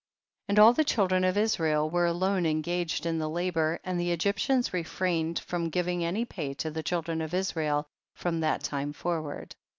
28. 0.47 0.51
And 0.53 0.65
all 0.65 0.73
the 0.73 0.83
children 0.83 1.23
of 1.23 1.37
Israel 1.37 1.87
were 1.87 2.07
alone 2.07 2.47
engaged 2.47 3.05
in 3.05 3.19
the 3.19 3.29
labor, 3.29 3.79
and 3.83 3.99
the 3.99 4.09
Egyptians 4.11 4.73
refrained 4.73 5.37
from 5.37 5.69
giving 5.69 6.03
any 6.03 6.25
pay 6.25 6.55
to 6.55 6.71
the 6.71 6.81
children 6.81 7.21
of 7.21 7.35
Israel 7.35 7.85
from 8.15 8.39
that 8.39 8.63
time 8.63 8.93
forward. 8.93 9.55